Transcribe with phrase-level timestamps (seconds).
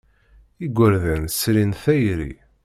[0.65, 2.31] Igerdan srin tayri.